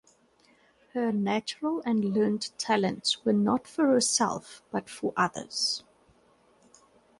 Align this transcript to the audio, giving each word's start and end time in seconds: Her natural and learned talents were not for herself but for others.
Her 0.95 1.11
natural 1.11 1.83
and 1.85 2.03
learned 2.03 2.57
talents 2.57 3.23
were 3.23 3.33
not 3.33 3.67
for 3.67 3.85
herself 3.85 4.63
but 4.71 4.89
for 4.89 5.13
others. 5.15 5.83